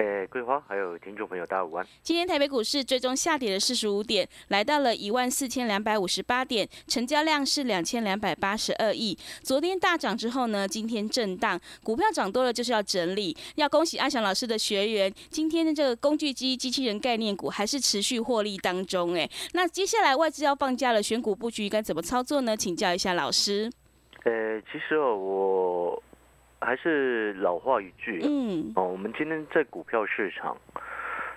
[0.00, 1.86] 诶，桂花还有听众朋友，大家午安。
[2.02, 9.14] 今天台北股市最终下跌了四十五点，来到了一万四千两百五十八点，成交量是两千两百八十二亿。
[9.42, 13.36] 昨天大涨之后呢，今天震荡，股票涨多了就是要整理。
[13.56, 19.12] 要恭喜阿翔老师的学员，今天的这个工具机机器人概念股还是持续获利当中。
[19.14, 22.56] 哎，那接下来外资要放假了，选股布局该怎么操作呢？
[22.56, 23.70] 请教一下老师。
[24.24, 26.02] 呃，其实哦，我。
[26.60, 30.56] 还是老话一句，嗯，哦，我们今天在股票市场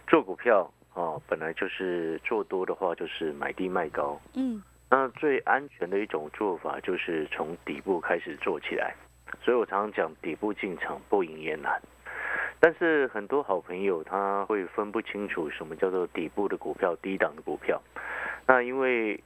[0.06, 8.94] 做股票，哦，本来就是做多的话，就是买低卖高，嗯，那最安全的一种做法就是从底部开始做起来，
[9.42, 11.82] 所以我常常讲底部进场不赢也难，
[12.60, 17.82] 但是很多好朋友他会分不清楚什么叫做底部的股票、低档的股票，
[18.46, 19.24] 那因为。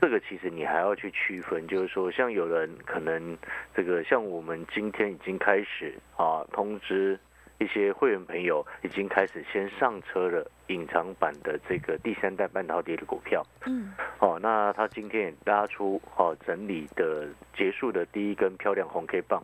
[0.00, 3.36] 这个其实你还要去区分，就是说，像有人可能
[3.74, 7.18] 这个，像我们今天已经开始啊，通知
[7.58, 13.44] 一些会员朋友已经开始先上车了隐藏版的这个第三代半导体的股票。
[13.66, 13.92] 嗯。
[14.20, 19.42] 哦，那他今天也拉出哦整理的结束的第一根漂亮红 K 棒，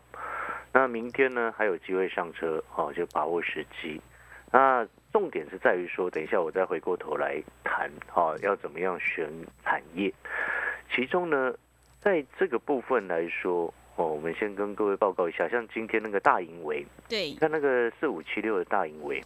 [0.71, 3.99] 那明天呢还有机会上车，哦就把握时机。
[4.51, 9.29] 那重点是在于说，等一下我再回过头来谈，哈，要怎么样选
[9.65, 10.13] 产业。
[10.93, 11.53] 其中呢，
[11.99, 19.21] 在这个部分来说，哦，我们先跟各位报告一下，像今天那个大盈维，对，看那个四五七六的大盈维，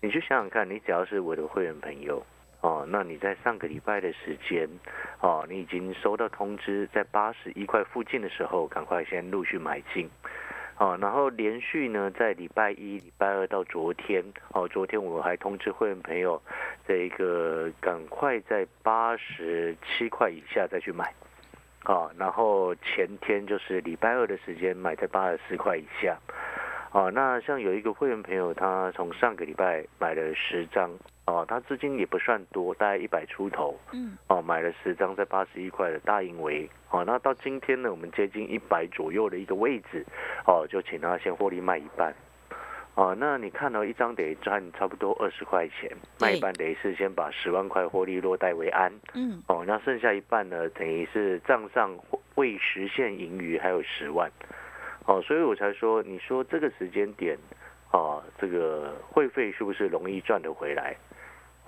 [0.00, 2.24] 你去想想看，你只要是我的会员朋友，
[2.60, 4.68] 哦，那你在上个礼拜的时间，
[5.20, 10.08] 哦，你已经收到通知，在八十一块附近的时候，赶快先陆续买进。
[10.78, 16.40] 哦，然后连续呢，在礼拜一、礼拜二到昨天，哦，昨天我还通知会员朋友，
[16.86, 21.12] 这个赶快在八十七块以下再去买，
[21.82, 26.16] 啊，然后前天就是礼拜二的时间买在八十四块以下。
[26.92, 30.90] 哦，那像有一个会员朋友，他从上个礼拜买了十张，
[31.28, 40.02] 哦，他资金也不算多，大概一百出头，嗯，哦，买了十张在八十一块的大盈维，哦，那到今天呢，我们接近一百左右的一个位置，
[40.46, 42.14] 哦，就请他先获利卖一半，
[42.94, 51.94] 哦，那你看到一张得赚差不多二十块钱，卖一半等于是先把十万块获利落袋为安，嗯，哦，那剩下一半呢，等于是账上
[52.36, 54.32] 未实现盈余还有十万。
[55.04, 57.36] 哦，所以我才说，你说这个时间点，
[57.90, 60.96] 啊，这个会费是不是容易赚得回来？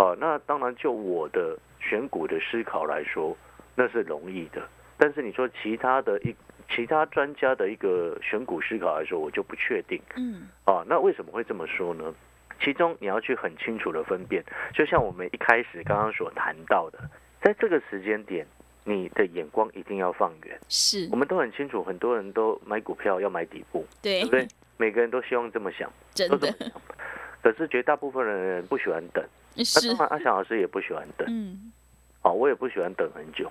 [0.01, 3.37] 哦，那当然，就我的选股的思考来说，
[3.75, 4.63] 那是容易的。
[4.97, 6.35] 但是你说其他的一
[6.75, 10.01] 其他专家的一个选股思考来说，我就不确定。
[10.17, 10.49] 嗯。
[10.65, 12.15] 啊，那为什么会这么说呢？
[12.63, 16.99] 其中你要去很清楚的分辨，就像我们一开始刚刚所谈到的，
[17.43, 18.47] 在这个时间点。
[18.83, 24.49] 你的眼光一定要放远，是我们都很清楚，很多人都买股票要买底部，对不对？
[24.79, 26.53] 每个人都希望这么想， 真的。
[27.43, 29.23] 可是绝大部分的人不喜欢等，
[29.57, 29.91] 是。
[29.99, 31.73] 阿翔老师也不喜欢等，嗯，
[32.23, 33.51] 哦，我也不喜欢等很久。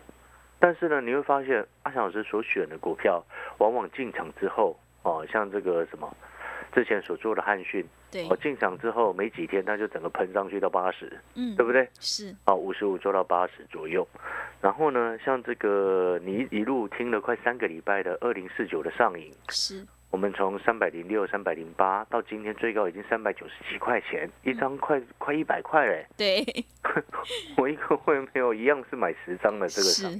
[0.59, 3.23] 但是呢，你会发现阿翔老师所选的股票，
[3.59, 6.15] 往往进场之后，哦，像这个什么。
[6.71, 11.89] 之前所做的汉讯，对，我进场之后没几天，它就整个喷上去到八十，嗯，对不对？
[11.99, 14.07] 是，哦，五十五做到八十左右。
[14.61, 26.05] 然后呢，像这个你一路听了快三个礼拜的二零四九的上影，是，我们从三百零六、三百零八到今天最高已经三百九十七块钱一张，快快一百块嘞。
[26.17, 26.43] 对，
[27.57, 30.11] 我一个会员朋友一样是买十张的这个上。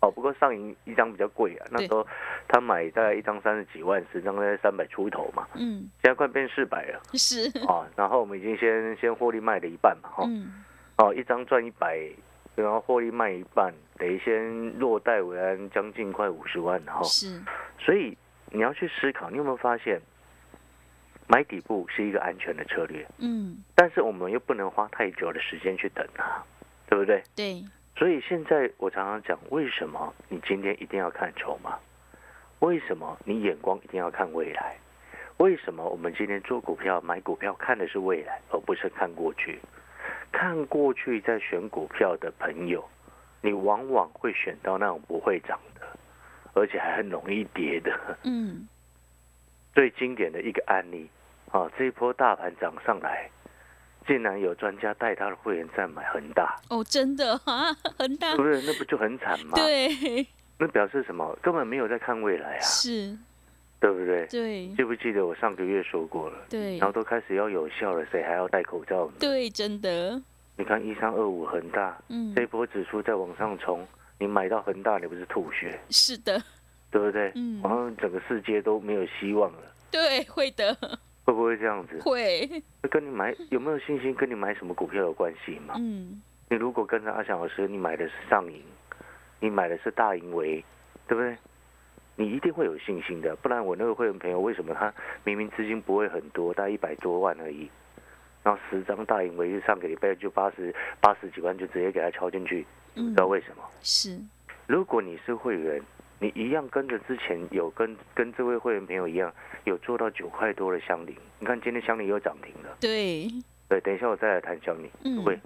[0.00, 2.06] 哦，不过上银一张比较贵啊，那时候
[2.48, 5.48] 他买大概一张三十几万，十张在三百出头嘛。
[5.54, 7.00] 嗯，现在快变四百了。
[7.14, 7.50] 是。
[7.66, 10.24] 哦，然后我们已经先先获利卖了一半嘛，哈。
[10.26, 10.64] 嗯。
[10.98, 11.98] 哦，一张赚一百，
[12.56, 17.02] 然后获利卖一半，等于先落袋为安，将近快五十万，哈。
[17.04, 17.40] 是。
[17.78, 18.16] 所以
[18.50, 20.00] 你要去思考，你有没有发现，
[21.26, 23.06] 买底部是一个安全的策略？
[23.18, 23.62] 嗯。
[23.74, 26.44] 但是我们又不能花太久的时间去等啊，
[26.88, 27.22] 对不对？
[27.34, 27.64] 对。
[27.96, 31.78] 所以现在我常常讲，为什么你今天一定要看筹码？
[32.60, 34.76] 为什么你眼光一定要看未来？
[35.38, 39.58] 为什么我们今天做股票、买股票看的是未来，而不是看过去？
[40.32, 42.82] 看过去在选股票的朋友，
[43.42, 45.75] 你往往会选到那种不会涨的，
[46.56, 47.92] 而且还很容易跌的。
[48.24, 48.66] 嗯，
[49.74, 51.08] 最经典的一个案例，
[51.52, 53.30] 啊，这一波大盘涨上来，
[54.06, 58.62] 竟然有专家带他的会员在买恒大，哦，真的啊，恒大，不是？
[58.62, 59.52] 那不就很惨吗？
[59.54, 60.26] 对，
[60.58, 61.38] 那表示什么？
[61.42, 63.14] 根本没有在看未来啊，是，
[63.78, 64.26] 对不对？
[64.28, 66.38] 对，记不记得我上个月说过了？
[66.48, 69.12] 对然，后都开始要有效了，谁还要戴口罩呢？
[69.20, 70.18] 对，真的，
[70.56, 73.86] 你看一三二五恒大，嗯这，一波指数在往上冲，
[74.18, 76.42] 你买到恒大，你不是吐血，是的，
[76.90, 77.32] 对不对？
[77.34, 79.58] 嗯好像整个世界都没有希望了，
[79.90, 80.74] 对，会的，
[81.24, 82.00] 会不会这样子？
[82.00, 82.48] 会，
[82.82, 85.74] 那跟你买有没有信心，跟你买什么股票有关系吗？
[85.78, 88.62] 嗯，你如果跟着阿翔老师，你买的是上银，
[89.40, 90.64] 你买的是大银维，
[91.06, 91.36] 对不对？
[92.18, 94.90] 你一定会有信心的，不然我那个会员朋友为什么他
[95.22, 97.68] 明明资金不会很多，大概一百多万而已，
[98.42, 102.64] 然后十张大银维就上个礼拜就八十八十几万就直接给他敲进去，你
[102.96, 103.62] 嗯知道为什么？
[103.82, 104.18] 是，
[104.66, 105.80] 如果你是会员，
[106.18, 109.32] 你一样跟着之前有跟跟这位会员朋友一样，
[109.64, 112.76] 有做到九块多的香菱，你看今天香菱又涨停了。
[112.80, 113.28] 对，
[113.68, 115.38] 对，等一下我再来谈香菱，嗯会，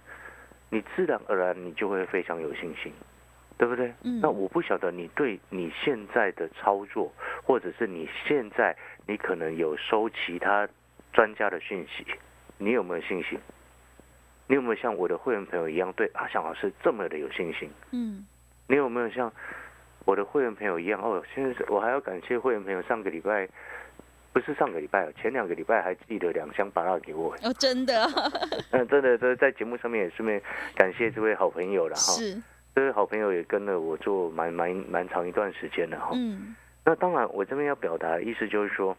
[0.71, 2.93] 你自然而然你就会非常有信心，
[3.59, 3.93] 对不对？
[4.05, 7.13] 嗯那我不晓得你对你现在的操作，
[7.43, 8.77] 或者是你现在
[9.07, 10.69] 你可能有收其他
[11.13, 12.07] 专家的讯息，
[12.59, 13.39] 你有没有信心？
[14.51, 17.71] 你有没有像我的会员朋友一样对阿翔老师这么的有信心？
[17.93, 18.27] 嗯，
[18.67, 19.33] 你有没有像
[20.05, 21.01] 我的会员朋友一样？
[21.01, 23.49] 哦，现在是我还要感谢会员朋友，上个礼拜
[24.33, 27.33] 不是上个礼拜哦，前两个礼拜还寄了两箱巴拉给我。
[27.45, 28.05] 哦，真的，
[28.73, 30.43] 嗯，真的，这在节目上面也顺便
[30.75, 32.01] 感谢这位好朋友了哈。
[32.15, 32.43] 是，
[32.75, 36.11] 这位好朋友也跟了我做蛮蛮蛮长一段时间了哈。
[36.15, 38.97] 嗯，那当然，我这边要表达的意思就是说，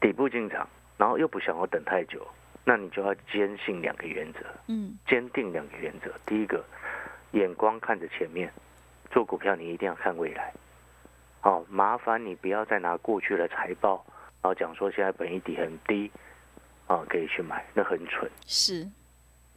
[0.00, 2.24] 底部进场，然后又不想要等太久，
[2.68, 4.40] 那你就要坚信两个原则。
[4.66, 6.12] 嗯，坚定两个原则。
[6.26, 6.64] 第一个，
[7.30, 8.52] 眼光看着前面，
[9.12, 10.52] 做股票你一定要看未来。
[11.40, 14.04] 好、麻烦你不要再拿过去的财报，
[14.42, 16.10] 然后讲说现在本益比很低，
[16.88, 18.28] 啊，可以去买，那很蠢。
[18.46, 18.84] 是，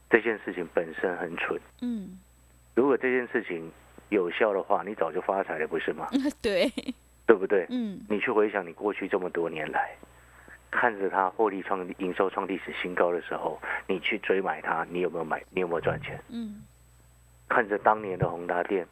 [0.08, 1.60] 这件事情本身很蠢。
[1.82, 2.20] 嗯，
[2.76, 3.72] 如果这件事情
[4.10, 6.08] 有效的话，你早就发财了，不是吗？
[6.44, 6.72] 对，
[7.26, 7.66] 对不对？
[7.70, 9.96] 嗯，你去回想你过去这么多年来，
[10.72, 15.44] 看着它获利创营收创历史新高的时候，你去追买它，你有没有买？
[15.50, 16.20] 你有没有赚钱？
[16.30, 16.62] 嗯，
[17.48, 18.86] 看着当年的宏达电，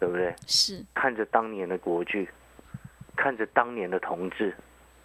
[0.00, 0.34] 对不对？
[0.46, 2.28] 是，看着当年的国巨，
[3.16, 4.54] 看着当年的同志，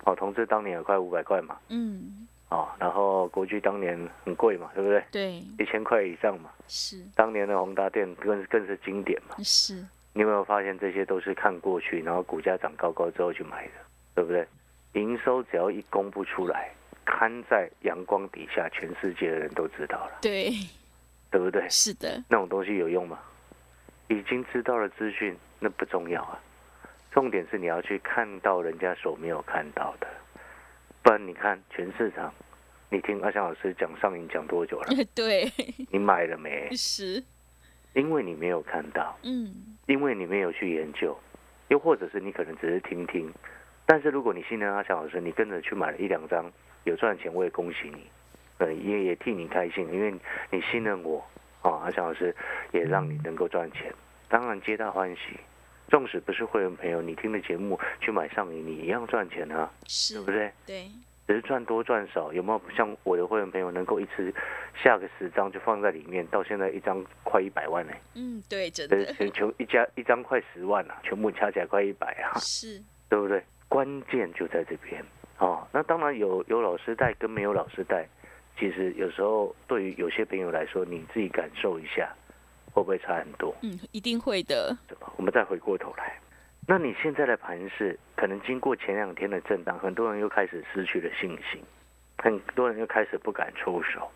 [0.06, 5.04] 哦，同志当年有快五百块嘛，嗯，哦，然后国巨当年很贵嘛，对不对？
[5.12, 6.50] 对，一千块以上嘛。
[6.68, 9.36] 是，当年的宏达电更更是经典嘛。
[9.44, 9.76] 是，
[10.14, 13.74] 你有没有发现这些都是看过去，然后股价涨高高之后去买的，
[14.16, 14.48] 对不对？
[14.94, 16.72] 营收只要一公布出来，
[17.06, 20.52] 看在阳光底下，全世界的人都知道了，对，
[21.32, 21.68] 对不对？
[21.70, 23.20] 是的，那种东西有用吗？
[24.08, 26.40] 已经知道了资讯，那不重要啊。
[27.12, 30.08] 重点是你要去看到人家所没有看到的，
[31.02, 32.34] 不然你看全市场，
[32.90, 34.88] 你听阿翔老师讲上影讲多久了？
[35.16, 35.52] 对，
[35.92, 36.70] 你买了没？
[36.76, 37.24] 是，
[37.94, 41.18] 因为你没有看到，嗯，因为你没有去研究，
[41.70, 43.32] 又或者是你可能只是听听。
[43.86, 46.52] 但是如果你信任阿翔老师，你跟着去买了一两张，
[46.86, 48.08] 有赚钱，我也恭喜你，
[48.58, 50.14] 呃，也也替你开心，因为
[50.50, 51.24] 你信任我，
[51.62, 52.36] 啊，阿翔老师
[52.72, 53.94] 也让你能够赚钱，
[54.30, 55.40] 当然皆大欢喜。
[55.90, 60.52] 纵使不是会员朋友，你听的节目去买上瘾，你一样赚钱啊，是对不，对？
[60.66, 60.88] 对，
[61.28, 64.34] 只是赚多赚少，有没有像我的会员朋友能够一次
[64.82, 73.44] 下个十张就放在里面，到现在一张快一百万呢、嗯，对，真这的，全球一家一张快十万啊，全部加起来快一百啊，是，对不对？
[73.74, 75.04] 关键就在这边
[75.40, 75.68] 哦。
[75.72, 78.08] 那当然有有老师带跟没有老师带，
[78.56, 82.14] 其实有时候对于有些朋友来说，你自己感受一下，
[82.72, 83.56] 会不会差很多？
[83.64, 84.78] 嗯，一定会的，
[85.18, 86.20] 我们再回过头来，
[86.68, 91.60] 那你现在的盘势可能经过前两天的震荡，很多人又开始失去了信心，
[92.20, 94.08] 很多人又开始不敢出手。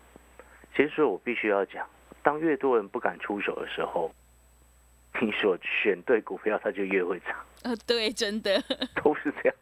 [0.76, 1.84] 其实我必须要讲，
[2.22, 4.14] 当越多人不敢出手的时候，
[5.20, 8.62] 你所选对股票，它就越会涨，呃，对，真的
[9.02, 9.54] 都是这样。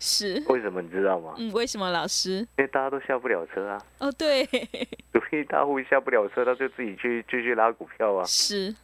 [0.00, 1.34] 是，为什么你知道吗？
[1.38, 2.38] 嗯，为什么老师？
[2.58, 4.44] 因为大家都下不了车啊，哦，对，
[5.12, 8.24] 主力大户下不了车，他就自己去继续拉股票啊。
[8.24, 8.74] 是，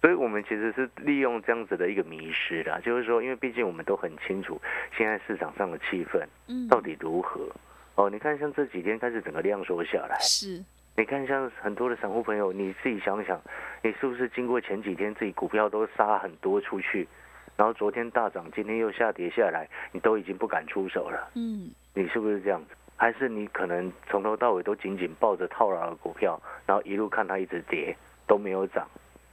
[0.00, 4.60] 所以我们其实是利用这样子的一个迷失啦，就是说，因为毕竟我们都很清楚
[4.96, 7.48] 现在市场上的气氛嗯，到底如何。
[7.94, 13.40] 哦，你看像这几天开始整个量缩下来，是，你看像很多的散户朋友，你自己想想，
[13.82, 17.08] 你是不是经过前几天自己股票都杀很多出去，
[17.56, 22.74] 然后昨天大涨，今天又下跌下来，你都已经不敢出手了，嗯，你是不是这样子？
[22.94, 27.96] 还是你可能从头到尾都紧紧抱着套牢的股票，然后一路看它一直跌
[28.26, 28.86] 都没有涨，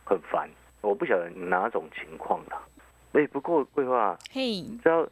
[0.06, 0.50] 很烦。
[0.82, 2.62] 我不晓得哪种情况啦。
[3.12, 5.06] 哎，不过桂花，嘿，知道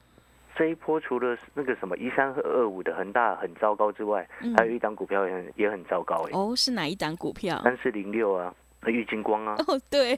[0.57, 6.31] 这一波除了那个什么一三二五的恒大很糟糕之外，还有一档股票也很也很糟糕哎。
[6.33, 7.61] 哦，是哪一档股票？
[7.63, 8.51] 三四零六啊，
[8.87, 9.55] 玉金光啊。
[9.67, 10.15] 哦，对。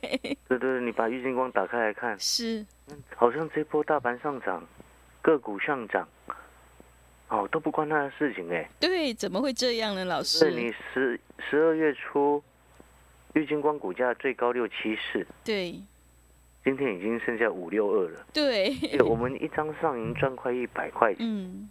[0.47, 2.65] 对对，你把玉金光打开来看，是。
[3.17, 4.65] 好像这波大盘上涨，
[5.21, 6.07] 个股上涨。
[7.27, 8.67] 哦，都不关他的事情哎。
[8.79, 10.37] 对，怎么会这样呢，老师？
[10.37, 12.41] 是你十十二月初，
[13.33, 15.27] 玉金光股价最高六七四。
[15.43, 15.83] 对。
[16.63, 18.25] 今天已经剩下五六二了。
[18.33, 18.75] 对。
[19.03, 21.25] 我们一张上银赚快一百块钱。
[21.27, 21.69] 嗯。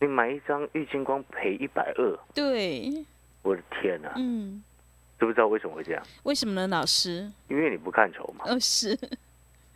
[0.00, 2.18] 你买一张玉金光赔一百二。
[2.34, 3.04] 对。
[3.42, 4.12] 我的天哪！
[4.16, 4.62] 嗯。
[5.18, 6.02] 知不知道为什么会这样？
[6.22, 7.30] 为什么呢，老师？
[7.48, 8.44] 因为你不看筹码。
[8.44, 8.96] 哦，是。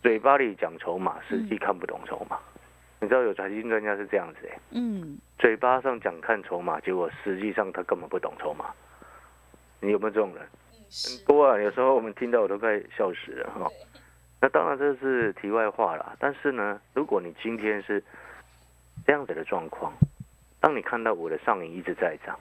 [0.01, 2.39] 嘴巴里讲筹码，实际看不懂筹码。
[2.99, 8.73] 你知道有财经专家是这样子哎，嗯，嘴巴上讲看筹码，结果实际上他根本不懂筹码。
[9.81, 10.47] 你有没有这种人？
[10.89, 13.69] 很多啊，有时候我们听到我都快笑死了哈。
[14.43, 18.03] 那当然这是题外话啦，但是呢，如果你今天是
[19.05, 19.93] 这样子的状况，
[20.59, 22.37] 当你看到我的上影一直在涨，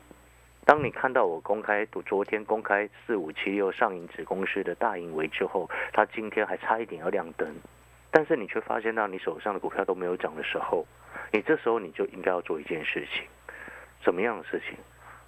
[0.64, 7.54] 当你看到我公开昨天公开四五七六上影子公司的大盈为之后，它今天还差一点要亮灯。
[8.11, 10.85] 但是你却发现到你手上的股票都没有涨的时候，
[11.32, 13.23] 你这时候你就应该要做一件事情，
[14.02, 14.76] 什么样的事情？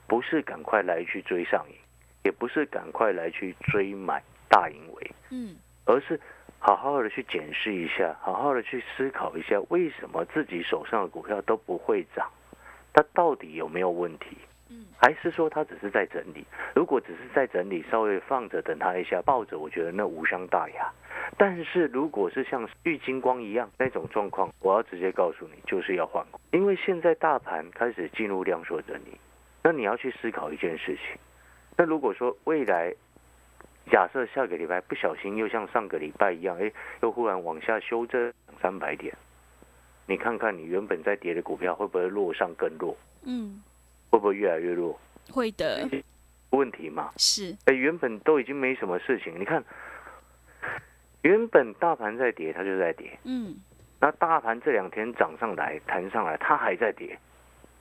[0.08, 1.76] 不是赶快来去追上影，
[2.24, 5.54] 也不是赶快来去追买大盈为，嗯，
[5.84, 6.20] 而是
[6.66, 12.26] 好好的去检视一下，好好的去思考一下，为什么自己手上的股票都不会涨？
[12.90, 14.38] 它到底有没有问题？
[14.70, 16.42] 嗯还是说它只是在整理？
[16.74, 20.90] 如果只是在整理，稍微放着等它一下，抱着，我觉得那无伤大雅。
[21.36, 29.20] 但是如果是像玉金光一样那种状况，我要直接告诉你，就是要换股，因为现在大盘开始进入量缩整理，
[29.62, 31.18] 那你要去思考一件事情。
[31.76, 32.94] 那如果说未来
[33.90, 36.72] 假设下个礼拜不小心又像上个礼拜一样，哎，
[37.02, 39.14] 又忽然往下修这两三百点，
[40.06, 42.96] 你看看你原本在跌的股票会不会落上更弱？
[43.24, 43.62] 嗯。
[44.10, 44.96] 会不会越来越弱？
[45.32, 45.88] 会的，
[46.50, 47.56] 问题嘛是。
[47.64, 49.64] 哎，原本都已经没什么事情，你看，
[51.22, 53.18] 原本大盘在跌，它就在跌。
[53.24, 53.56] 嗯。
[53.98, 57.18] 那大盘这两天涨上来、弹上来，它还在跌。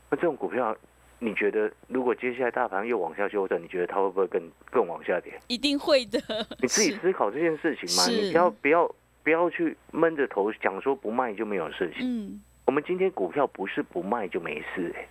[0.10, 0.76] 那这种股票，
[1.24, 5.32] 你觉得如果接下来大盘又往下修正，你觉得它会不会更更往下跌？
[5.48, 6.20] 一定会的。
[6.62, 12.06] 你自己思考这件事情嘛，你不要不要不要去闷着头讲说不卖就没有事情。
[12.06, 12.42] 嗯。
[12.66, 15.08] 我们今天股票不是不卖就没事哎。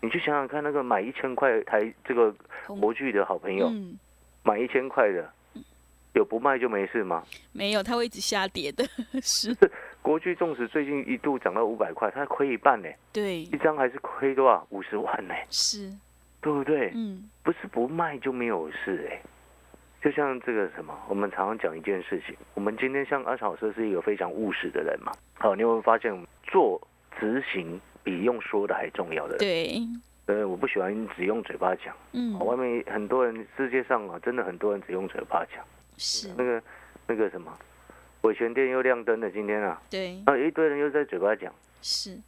[0.00, 2.34] 你去想想看，那个买一千块台这个
[2.66, 3.70] 模具的好朋友，
[4.42, 5.30] 买一千块的，
[6.14, 7.22] 有不卖就没事吗？
[7.52, 8.84] 没有，它会一直下跌的。
[9.22, 9.56] 是
[10.02, 12.88] 国巨纵使最近一度涨到五百块，它亏一半呢。
[13.12, 14.66] 对，一张还是亏多少？
[14.70, 15.34] 五十万呢？
[15.48, 15.90] 是，
[16.40, 16.90] 对不对？
[16.94, 19.22] 嗯，不是不卖就没有事哎。
[20.02, 25.12] 就像这个什么，我们常常讲一件事情，我们今天像阿草社是一个非常务实的人嘛。
[25.34, 26.80] 好，你有没有发现做
[27.18, 27.80] 执行？
[28.04, 29.38] 比用说的还重要的人。
[29.38, 29.80] 对，
[30.26, 31.94] 呃，我不喜欢只用嘴巴讲。
[32.10, 35.64] 嗯，外面很多人，世界上啊，真的很多人只用嘴巴讲。
[35.96, 36.26] 是。
[36.36, 36.60] 那个，
[37.06, 37.56] 那个什么，
[38.22, 39.80] 伟权店又亮灯了，今天啊。
[39.90, 40.22] 对。
[40.26, 41.52] 啊，一堆人又在嘴巴讲。
[41.80, 42.18] 是。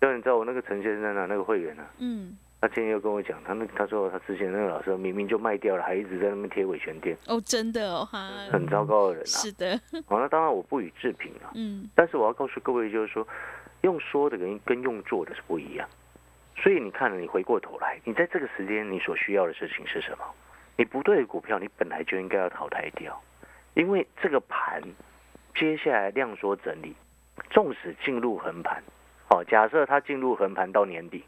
[0.00, 1.86] 就你知道我那个陈先生啊，那个会员啊。
[1.98, 2.36] 嗯。
[2.60, 7.16] 他今天又跟我讲，他那他说他之前那个老师明明就卖掉了，还一直在那边贴伟权店。
[7.26, 8.28] 哦，真的哦，哈。
[8.50, 9.26] 很糟糕的人啊。
[9.26, 9.80] 是的。
[10.06, 11.50] 好，那当然我不予置评啊。
[11.54, 11.88] 嗯。
[11.94, 13.26] 但是我要告诉各位，就是说。
[13.82, 15.88] 用说的跟跟用做的是不一样，
[16.56, 20.24] 所以你看，你回过头来，你在这个时间你所需要的事情是什么？
[20.76, 23.22] 你不对的股票，你本来就应该要淘汰掉，
[23.74, 24.82] 因为这个盘
[25.56, 26.94] 接下来量缩整理，
[27.50, 28.82] 纵使进入横盘，
[29.28, 31.24] 好，假设它进入横盘到年底，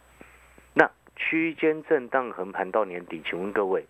[0.74, 3.84] 那区间震荡横盘到年底，请问各位，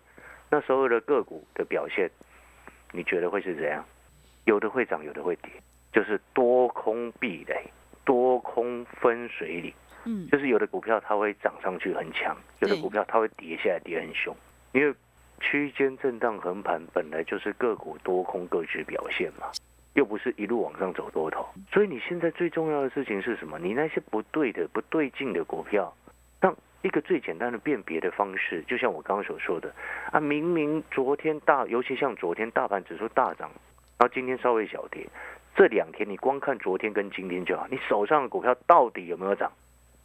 [0.49, 2.09] 那所有的个股的表现，
[2.91, 3.85] 你觉得会是怎样？
[4.45, 5.51] 有的会涨，有的会跌，
[5.91, 7.71] 就是多空壁垒。
[8.05, 9.71] 多空分水岭，
[10.05, 14.35] 嗯，就是有的股票它会涨上去很强，有的股票它会跌下来跌很凶，
[14.71, 14.91] 因为
[15.39, 19.51] 区间震荡横盘本来就是个股多空各自表现嘛，
[19.93, 23.57] 又不是一路往上走多头，所以你现在最重要的事情是什么？
[23.59, 25.93] 你那些不对的、不对劲的股票，
[26.39, 29.73] 让一个最简单的辨别的方式，就像我刚刚所说的
[30.11, 33.49] 啊，明明昨天大，尤其像昨天大盘指数大涨，
[33.97, 35.07] 然后今天稍微小跌。
[35.55, 39.51] 这两天你光看昨天跟今天就好，你手上的股票到底有没有涨？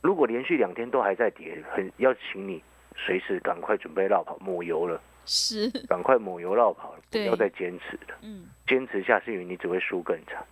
[0.01, 2.61] 如果连续两天都还在跌，很要请你
[2.97, 5.01] 随时赶快准备绕跑抹油了。
[5.27, 8.15] 是，赶快抹油绕跑了，不要再坚持了。
[8.23, 10.45] 嗯，坚持下去，你只会输更惨。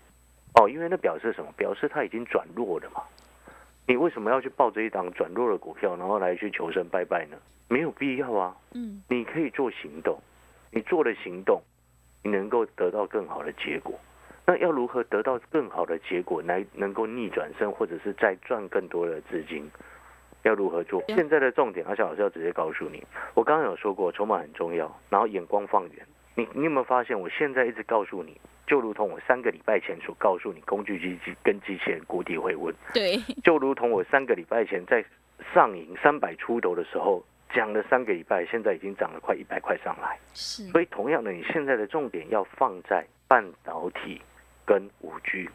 [0.54, 1.50] 哦，因为那表示什么？
[1.56, 3.02] 表示它已经转弱了嘛。
[3.86, 7.36] 你为什么要去抱着一档转弱的股票，然后来去求生拜拜呢？
[7.68, 8.56] 没有必要啊。
[8.74, 10.18] 嗯，你可以做行动，
[10.70, 11.60] 你做了行动，
[12.22, 13.98] 你能够得到更好的结果。
[14.44, 19.70] 那要如何得到更好的结果，来能够逆转胜，或者是再赚更多的资金？
[20.42, 21.02] 要如何做？
[21.08, 23.02] 现在的重点，阿翔老师要直接告诉你，
[23.34, 26.06] 我刚刚有说过，筹码很重要，然后眼光放远。
[26.34, 35.04] 你你有没有发现，我现在一直告诉你，就如同我三个礼拜前所告诉你，工具机机跟机器人谷底会问，对，就如同我三个礼拜前在
[35.52, 37.22] 上影三百出头的时候
[37.52, 40.18] 讲了三个礼拜，现在已经涨了快一百块上来。
[40.32, 44.22] 是，所以同样的，你现在的重点要放在半导体
[44.64, 45.50] 跟五 G，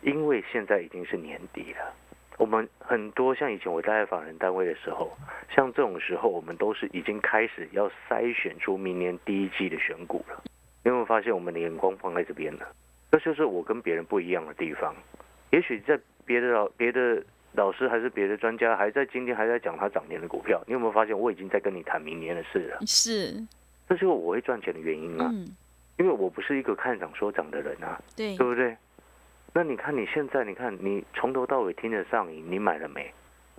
[0.00, 1.92] 因为现在已经是年底了。
[2.36, 5.16] 我们很多像以前我待在法人单位的时候，
[5.54, 10.42] 像这种时候，我们都是已经开始要筛选出明年第一季的选股了。
[10.82, 12.66] 你有没有发现我们的眼光放在这边了？
[13.10, 14.94] 这就是我跟别人不一样的地方。
[15.50, 17.22] 也许在别的老别的
[17.52, 22.78] 老师还是别的专家还在今天还在讲他涨年的股票，你有没有发现我已经在跟你谈明年的事了？
[22.84, 23.32] 是，
[23.88, 25.30] 这就是我会赚钱的原因啊。
[25.32, 25.46] 嗯，
[25.98, 28.76] 因为我不是一个看涨说涨的人啊，对对，不对？
[29.56, 33.08] 那你看你现在，你看你从头到尾听得上瘾，你买了没？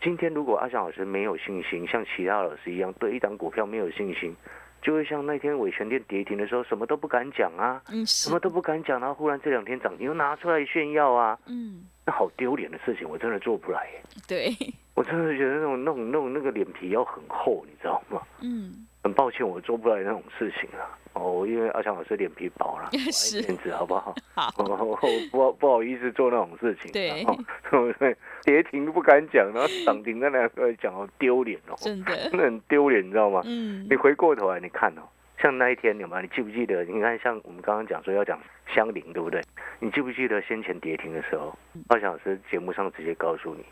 [0.02, 4.36] 今天如果阿翔老师没有信心，像其他老师一样对一档股票没有信心，
[4.82, 14.02] 就会像那天伟权店跌停的时候，什么都不敢讲啊，嗯，什么，都不敢讲，然后忽然这两天涨停又拿出来炫耀啊，嗯，那好丢脸的事情，我真的做不来耶。
[14.28, 14.54] 对，
[14.96, 18.22] 我真的觉得那种那种那种那个脸皮要很厚，你知道吗？
[18.42, 20.90] 嗯，很抱歉，我做不来那种事情啊。
[21.14, 24.16] 哦，因为阿强老师脸皮薄了， 面子，好不好？
[24.34, 24.98] 好，哦，
[25.32, 27.38] 不不好意思做那种事情，对哦，
[27.70, 28.18] 对不对？
[28.44, 33.44] 跌停都不敢讲，然后涨停在那来讲，好丢脸哦，真的，真的很丢脸，你知道吗？
[33.46, 35.04] 嗯你，回过头来，你看哦，
[35.38, 36.20] 像那一天有吗？
[36.20, 36.84] 你记不记得？
[36.84, 38.40] 你看，像我们刚刚讲说要讲
[38.74, 39.40] 相邻，对不对？
[39.80, 41.56] 你记不记得先前跌停的时候，
[41.90, 43.64] 阿强老师节目上直接告诉你，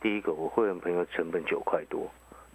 [0.00, 2.10] 第一个，我会员朋友成本九块多，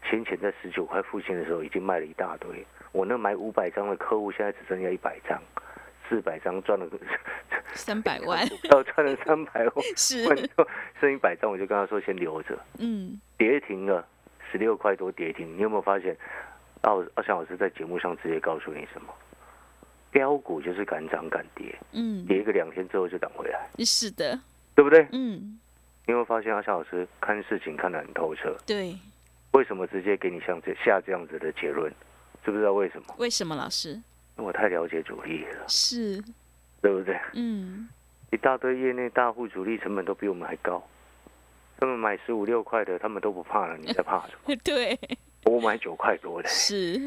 [0.09, 5.41] 先前在十九块附近的时候已经卖了一大堆，我那买五百张的客户现在只剩下一百张，
[6.07, 6.97] 四百张赚了个
[7.73, 10.23] 三百万， 要赚了三百万， 是，
[10.99, 12.57] 剩一百张，我就跟他说先留着。
[12.77, 14.05] 嗯，跌停了，
[14.51, 16.15] 十六块多跌停，你有没有发现？
[16.81, 19.11] 奥奥翔老师在节目上直接告诉你什么？
[20.11, 24.39] 标股就是敢涨敢跌，嗯，跌个两天之后就涨回来，是的，
[24.75, 25.07] 对不对？
[25.11, 25.59] 嗯，
[26.05, 28.55] 你有没有发现阿翔老师看事情看得很透彻？
[28.67, 28.95] 对，
[29.55, 31.89] 为什么直接给你像这下这样子的结论？
[32.43, 33.15] 知不知道为什么？
[33.17, 33.93] 为什么老师？
[34.37, 36.21] 因为我太了解主力了，是，
[36.81, 37.17] 对不对？
[37.35, 37.87] 嗯，
[38.31, 40.85] 一大堆业内大户主力成本都比我们还高，
[41.79, 44.53] 他们买十五六块的，他们都不怕了，你在怕什么？
[44.61, 44.99] 对，
[45.45, 46.97] 我买九块多的，是，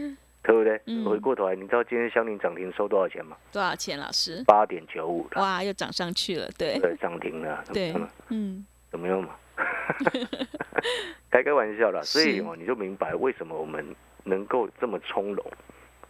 [0.43, 0.81] 对不对？
[0.87, 3.37] 嗯回过头来，你知道今天香林涨停收多少钱吗？
[3.53, 3.99] 多少钱？
[3.99, 4.43] 老师？
[4.47, 7.95] 八点九五了，哇，又涨上去了，对，对，涨停了，对？，
[8.31, 9.37] 嗯，怎么样嘛？
[11.31, 15.45] 开开玩笑啦，所以哦，你就明白为什么我们能够这么从容，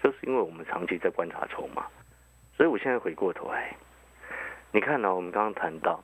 [0.02, 1.86] 就是因为我们长期在观察筹码。
[2.56, 3.74] 所以我现在回过头来，
[4.72, 6.02] 你看呢、我们刚刚谈到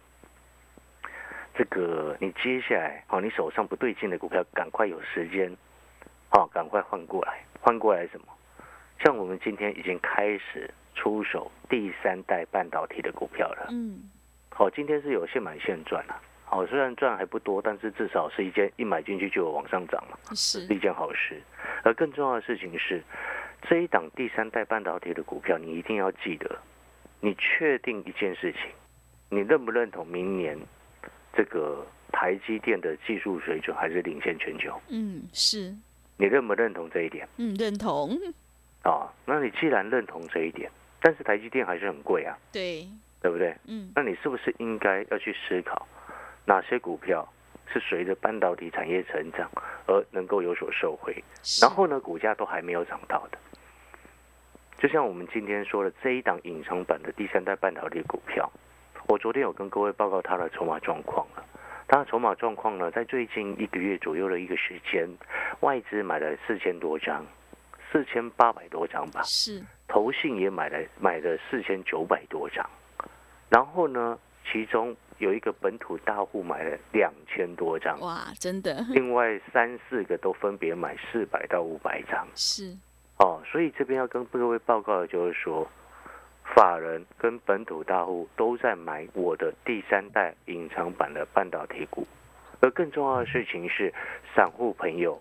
[1.57, 5.57] 这个，你接下来哦、你手上不对劲的股票，赶快有时间，
[6.29, 8.27] 好、赶快换过来，换过来什么？
[9.01, 13.67] 像我们今天已经开始出手第三代半导体的股票了。
[13.71, 14.11] 嗯，
[14.51, 16.21] 好，今天是有现买现赚啊。
[16.45, 21.41] 好，虽然赚还不多，但是至少是一件一买进去就有往上涨嘛，是是，一件好事。
[21.83, 23.03] 而更重要的事情是，
[23.69, 26.59] 这一档第三代半导体的股票，你一定要记得，
[27.21, 28.61] 你确定一件事情，
[29.31, 30.57] 你认不认同明年
[31.33, 34.81] 这个台积电的技术水准还是领先全球？
[34.89, 35.75] 嗯，是，
[36.17, 38.17] 你认不认同这一点嗯，认同，
[38.83, 39.13] 啊？
[39.27, 42.87] 那你既然认同这一点，但是台积电还是很贵啊，对，
[43.21, 43.57] 对不对？
[43.67, 45.87] 嗯，那你是不是应该要去思考，
[46.45, 47.27] 哪些股票
[47.73, 49.51] 是随着半导体产业成长
[49.87, 51.23] 而能够有所受惠，
[51.61, 53.39] 然后呢，股价都还没有涨到的？
[54.79, 58.51] 就像我们今天说的这一档隐藏版的第三代半导体股票，
[59.07, 61.45] 我昨天有跟各位报告它的筹码状况了。
[61.87, 65.09] 它的筹码状况呢，在最近一个月左右的一个时间，
[65.61, 67.25] 外资买了四千多张，
[67.93, 72.69] 四千八百多张吧，是，投信也买了买了四千九百多张，
[73.51, 74.19] 然后呢，
[74.51, 78.85] 其中有一个本土大户买了两千多张，哇，真的。
[78.91, 82.27] 另外三四个都分别买四百到五百张。
[82.35, 82.77] 是，
[83.19, 85.67] 哦，所以这边要跟各位报告的就是说，
[86.55, 92.07] 法人跟本土大户都在买我的第三代隐藏版的半导体股，
[92.61, 93.93] 而更重要的事情是，
[94.35, 95.21] 散户朋友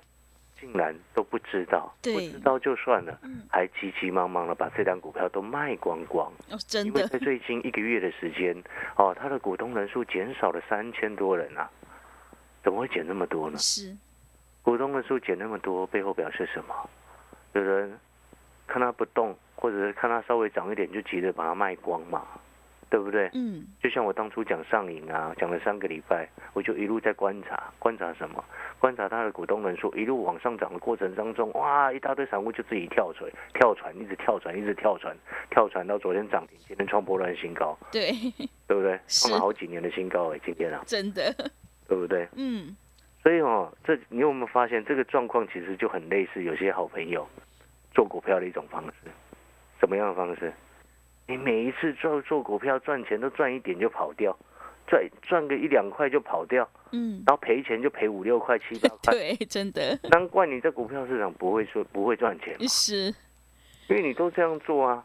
[0.63, 3.19] 竟然都不知道，对不知道就算了。
[3.23, 8.55] 嗯，还急急忙忙的把这张股票都卖光光，哦，真的因为在最近一个月的时间，
[8.95, 11.69] 哦，他的股东人数减少了三千多人啊，
[12.63, 13.57] 怎么会减那么多呢？
[13.57, 13.93] 是，
[14.61, 16.89] 股东人数减那么多，背后表示什么？
[17.53, 17.99] 有人
[18.65, 22.25] 看他不动，或者是看他稍微涨一点就急着把它卖光嘛，
[22.93, 23.27] 对不对？
[23.33, 28.45] 嗯，就像我当初讲上影啊，讲了三个礼拜，我就一路在观察，观察什么？
[28.77, 35.17] 观察他的股东人数一路往上涨的过程当中，哇，一大堆散户就自己跳水，跳船，一直跳船，一直跳船，
[35.49, 38.11] 跳船到昨天涨停，今天创波段新高，对，
[38.67, 38.99] 对不对？
[39.07, 41.33] 是创了好几年的新高哎，今天啊，真的，
[41.87, 42.27] 对不对？
[42.35, 42.77] 嗯，
[43.23, 47.27] 所以哦，这你有没有发现这个状况其实就很类似有些好朋友
[47.91, 49.09] 做股票的一种方式？
[49.79, 50.53] 什么样的方式？
[51.27, 54.37] 你每一次做做股票赚钱都赚一点就跑掉，
[54.87, 59.13] 赚赚个一两块就跑掉，嗯，然后赔钱就赔五六块、七八块。
[59.13, 59.97] 对，真的。
[60.11, 63.13] 难怪你在股票市场不会说不会赚钱嘛，是，
[63.87, 65.03] 因为你都这样做啊。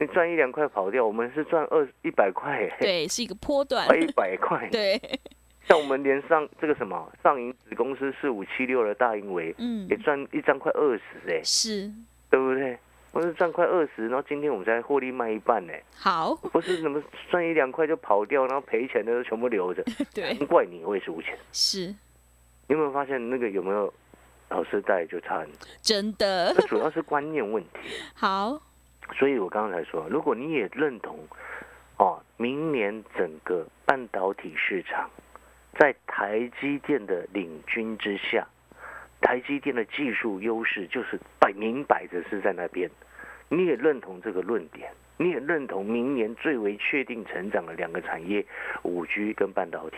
[0.00, 4.66] 你赚一两块跑掉，我们是赚二一百块耶，对，是一个波段，一百块。
[4.72, 5.00] 对，
[5.68, 9.86] 像我们连上这个什么上银子公司四五七六的大银维，嗯。
[9.88, 11.88] 也，赚一张快二十哎，是，
[12.30, 12.71] 对不对？
[13.12, 21.38] 我是赚快二十，然后今天我们才获利卖一半呢，好，不是什么赚一两块就跑掉，然后赔钱的都全部留着， 对，难怪你会输钱。
[21.52, 23.92] 是，你有没有发现那个有没有
[24.48, 25.58] 老师带就差很多？
[25.82, 27.90] 真的，那主要是观念问题。
[28.14, 28.58] 好，
[29.14, 31.18] 所以我刚才说，如果你也认同
[31.98, 35.10] 哦，明年整个半导体市场
[35.78, 38.48] 在台积电的领军之下，
[39.22, 42.90] 台积电的技术优势就是摆明摆着是在那边，
[43.48, 48.44] 你也认同这个论点，你也认同明年最为确定成长的两个产业，
[48.82, 49.96] 五 G 跟半导体。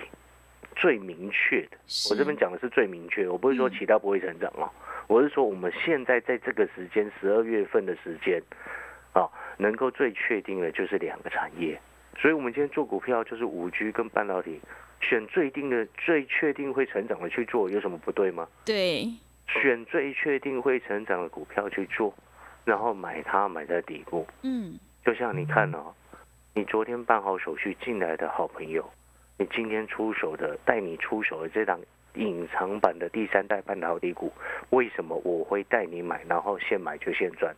[0.76, 1.76] 最明确的，
[2.10, 3.72] 我这边是讲的是最明确，我不是说嗯。
[3.78, 4.68] 其他不会成长哦，
[5.06, 8.42] 我是说我们现在在这个时间，十二月份的时间，
[9.12, 11.80] 啊，能够最确定的就是两个产业，
[12.18, 14.60] 所以我们今天做股票就是五 G 跟半导体，
[15.08, 18.48] 选最定的、最确定会成长的去做，有什么不对吗？
[18.64, 19.06] 对，
[19.46, 22.14] 选最确定会成长的股票去做，
[22.64, 25.92] 然后买它买在底部，嗯，就像你看哦，
[26.54, 28.88] 你昨天办好手续进来的好朋友，
[29.38, 31.78] 你今天出手的带你出手的这档
[32.14, 34.32] 隐藏版的第三代半导体股，
[34.70, 37.54] 为什么我会带你买，然后现买就现赚？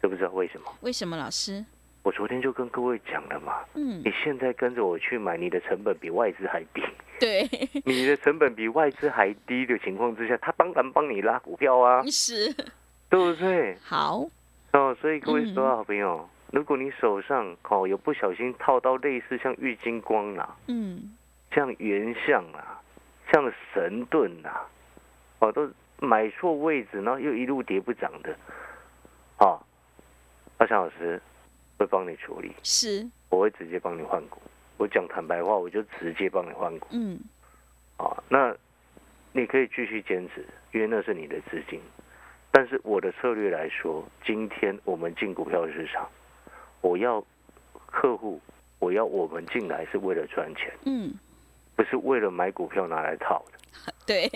[0.00, 0.72] 知不知道为什么？
[0.80, 1.64] 为什么老师？
[2.08, 4.00] 我昨天就跟各位讲了嘛，嗯。
[4.02, 6.82] 你，现在跟着我去买，你的成本比外资还低，
[7.20, 7.46] 对，
[7.84, 12.50] 你的成本比外资还低的情况之下，他当然帮你拉股票啊，是，
[13.10, 13.76] 对不对？
[13.84, 14.26] 好，
[14.72, 21.14] 哦，所以各位嗯所有好朋友，如果你手上哦有不小心套到类似像玉金光啦、嗯，
[21.52, 22.80] 像原相啊，
[23.30, 24.64] 像神盾啊，
[25.40, 28.34] 哦都买错位置，然后又一路跌不涨的，
[29.40, 29.60] 哦，
[30.56, 31.20] 阿强老师
[31.78, 34.40] 会帮你处理，是，我会直接帮你换股。
[34.76, 37.18] 我讲坦白话，我就直接帮你换股嗯，
[37.96, 38.22] 啊。
[38.28, 38.54] 那
[39.32, 41.80] 你可以继续坚持，因为那是你的资金。
[42.50, 46.08] 但是我的策略来说，今天我们进股票市场，
[46.80, 47.24] 我要
[47.86, 48.40] 客户，
[48.78, 51.12] 我要我们进来是为了赚钱，嗯，
[51.76, 54.28] 不是为了买股票拿来套的， 对，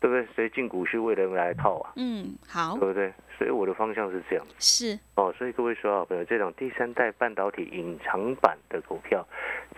[0.00, 0.26] 对不对？
[0.34, 1.92] 谁进股是为了来套啊？
[1.96, 3.12] 嗯，好对，不对？
[3.38, 5.32] 所以我的方向是这样是，哦。
[5.38, 9.24] 所以各位所有好朋友，这种第三代半导体隐藏版的股票，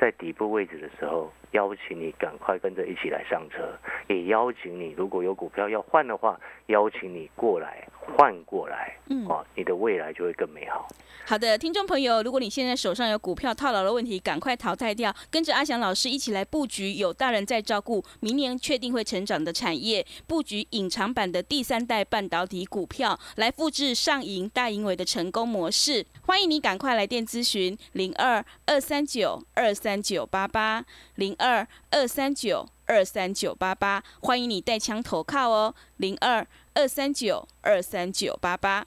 [0.01, 3.71] 在底部位置的时候，邀请你赶快跟着一起来上车，
[4.09, 9.27] 也邀请你如果有股票要换的话，邀请你过来换过来，嗯。
[9.29, 10.89] 哦，你的未来就会更美好。
[11.27, 26.07] 好的，听众朋友，如果你现在手上有股票套牢的问题，赶快淘汰掉，跟着阿翔老师一起来布局有大人在照顾，明年确定会成长的产业，布局隐藏版的第三代半导体股票，来复制上银大银伟的成功模式。
[26.27, 30.85] 欢迎你赶快来电咨询零二二三九二三九八八
[31.17, 38.87] 零二二三九二三九八八，欢迎你带枪投靠哦，零二二三九二三九八八。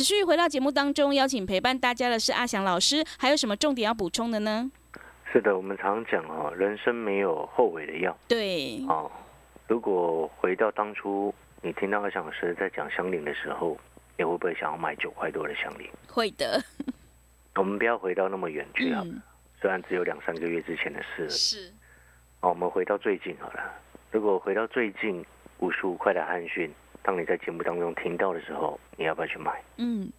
[0.00, 4.72] 持续回到节目当中，邀请陪伴大家的是阿翔老师，还有什么重点要补充的呢？
[5.30, 9.12] 是的，我们常讲哦，人生没有后悔的药对，哦。
[9.68, 13.76] 如果回到当初你听到阿翔老师在讲香菱的时候，
[14.16, 15.86] 你会不会想要买九块多的香菱？
[16.08, 16.58] 会的，
[17.56, 19.20] 我们不要回到那么远去啊，嗯，
[19.60, 21.28] 虽然只有两三个月之前的事了。
[21.28, 21.70] 是，
[22.40, 23.70] 哦，我们回到最近好了。
[24.10, 25.22] 如果回到最近
[25.58, 29.62] 五十五块的汉讯，当你在节目当中听到的时候，你要不要去买？
[29.76, 30.10] 嗯，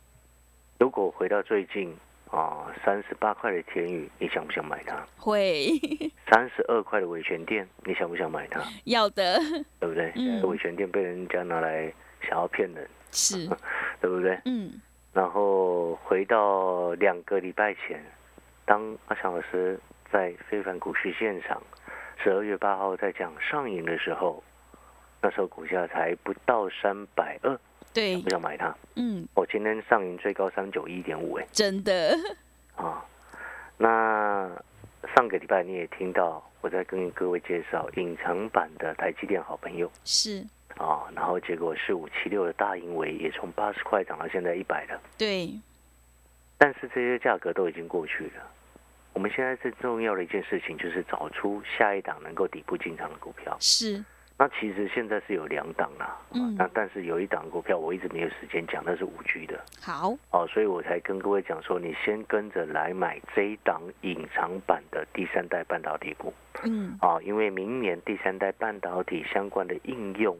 [0.80, 1.96] 如果回到最近
[2.30, 5.06] 啊，三十八块的天宇，你想不想买它？
[5.18, 5.70] 会
[6.32, 8.62] 三十二块的维权店，你想不想买它？
[8.86, 9.38] 要的，
[9.80, 10.12] 对不对？
[10.16, 11.92] 嗯维权店被人家拿来
[12.22, 13.48] 想要骗人，是，
[14.02, 14.40] 对不对？
[14.46, 14.72] 嗯，
[15.14, 18.04] 然后回到两个礼拜前，
[18.66, 19.80] 当阿强老师
[20.12, 21.62] 在非凡股市现场
[22.24, 24.42] 十二月八号在讲上影的时候，
[25.22, 27.60] 那时候股价才不到三百二，
[27.94, 28.18] 对。
[28.18, 28.76] 不，想买它。
[28.96, 32.18] 嗯，我今天上影最高三九一点五，哎真的，
[32.76, 33.06] 啊，
[33.78, 34.50] 那
[35.16, 39.92] 上个礼拜你也听到我在跟各位介绍隐藏版的台积电好朋友。
[40.04, 40.46] 是，
[40.78, 45.00] 啊，然后结果是五七六的大英维也从八十块涨到现在一百了。
[45.18, 45.54] 对，
[46.58, 48.52] 但是这些价格都已经过去了。
[49.14, 53.56] 我们现在最重要的一件事情就是找出下一档能够底部进场的股票。
[53.60, 54.02] 是，
[54.42, 70.36] 那其实现在是有两档啦，嗯那但是有一档股票我一直没有时间讲，那是五 G 的好，哦，所以我才跟各位讲说，你先跟着来买这一档隐藏版的第三代半导体股嗯，啊，因为明年第三代半导体相关的应用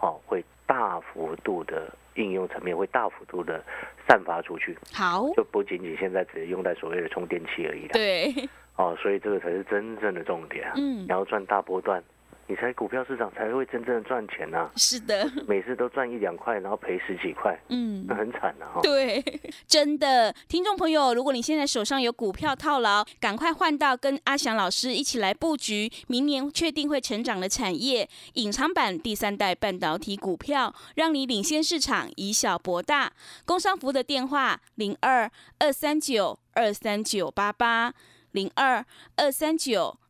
[0.00, 3.64] 哦会大幅度的应用层面会大幅度的
[4.06, 4.76] 散发出去。
[4.92, 7.92] 好，就不仅仅现在只用在所谓的充电器而已啦。
[7.94, 8.30] 对，
[8.76, 10.74] 哦，所以这个才是真正的重点啊！
[10.76, 12.02] 嗯你，要赚大波段，
[12.48, 18.18] 你才股票市场才会真正的赚钱呐、是的，每次都赚一两块，然后赔十几块，嗯那。
[18.18, 18.80] 很惨的、哈。
[18.82, 19.22] 对，
[19.68, 33.12] 真的，听众朋友，如果你现在手上有股票套牢，赶快换到跟阿翔老师一起来布局明年确定会成长的产业，隐藏版第三代半导体股票，让你领先市场，以小博大。
[33.44, 35.30] 工商服务的电话零二
[35.60, 37.94] 二三九二三九八八
[38.32, 38.84] 零二
[39.14, 39.96] 二三九。